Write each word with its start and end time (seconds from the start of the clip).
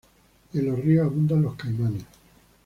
Y 0.53 0.57
en 0.57 0.65
los 0.65 0.79
ríos 0.79 1.05
abundan 1.05 1.43
los 1.43 1.53
caimanes. 1.53 2.03